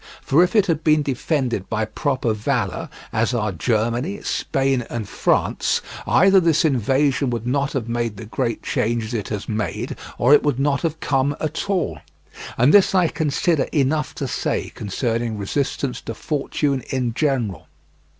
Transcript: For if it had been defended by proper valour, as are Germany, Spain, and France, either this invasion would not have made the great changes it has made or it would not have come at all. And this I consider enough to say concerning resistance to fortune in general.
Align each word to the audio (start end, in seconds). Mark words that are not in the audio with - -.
For 0.23 0.43
if 0.43 0.55
it 0.55 0.65
had 0.65 0.83
been 0.83 1.03
defended 1.03 1.69
by 1.69 1.85
proper 1.85 2.33
valour, 2.33 2.89
as 3.13 3.35
are 3.35 3.51
Germany, 3.51 4.19
Spain, 4.23 4.83
and 4.89 5.07
France, 5.07 5.79
either 6.07 6.39
this 6.39 6.65
invasion 6.65 7.29
would 7.29 7.45
not 7.45 7.73
have 7.73 7.87
made 7.87 8.17
the 8.17 8.25
great 8.25 8.63
changes 8.63 9.13
it 9.13 9.27
has 9.27 9.47
made 9.47 9.95
or 10.17 10.33
it 10.33 10.41
would 10.41 10.59
not 10.59 10.81
have 10.81 10.99
come 11.01 11.35
at 11.39 11.69
all. 11.69 11.99
And 12.57 12.73
this 12.73 12.95
I 12.95 13.09
consider 13.09 13.65
enough 13.71 14.15
to 14.15 14.27
say 14.27 14.71
concerning 14.73 15.37
resistance 15.37 16.01
to 16.01 16.15
fortune 16.15 16.81
in 16.89 17.13
general. 17.13 17.67